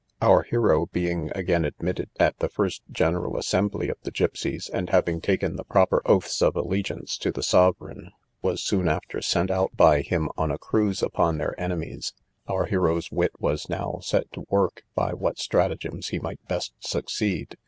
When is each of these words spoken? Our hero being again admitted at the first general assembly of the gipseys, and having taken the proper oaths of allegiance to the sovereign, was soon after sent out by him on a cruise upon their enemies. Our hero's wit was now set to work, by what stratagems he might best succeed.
Our 0.19 0.41
hero 0.41 0.87
being 0.87 1.29
again 1.35 1.63
admitted 1.63 2.09
at 2.19 2.35
the 2.39 2.49
first 2.49 2.81
general 2.91 3.37
assembly 3.37 3.87
of 3.87 3.97
the 4.01 4.09
gipseys, 4.09 4.67
and 4.67 4.89
having 4.89 5.21
taken 5.21 5.57
the 5.57 5.63
proper 5.63 6.01
oaths 6.07 6.41
of 6.41 6.55
allegiance 6.55 7.19
to 7.19 7.31
the 7.31 7.43
sovereign, 7.43 8.09
was 8.41 8.63
soon 8.63 8.89
after 8.89 9.21
sent 9.21 9.51
out 9.51 9.77
by 9.77 10.01
him 10.01 10.29
on 10.35 10.49
a 10.49 10.57
cruise 10.57 11.03
upon 11.03 11.37
their 11.37 11.53
enemies. 11.61 12.13
Our 12.47 12.65
hero's 12.65 13.11
wit 13.11 13.33
was 13.37 13.69
now 13.69 13.99
set 14.01 14.31
to 14.33 14.47
work, 14.49 14.81
by 14.95 15.13
what 15.13 15.37
stratagems 15.37 16.07
he 16.07 16.17
might 16.17 16.43
best 16.47 16.73
succeed. 16.79 17.55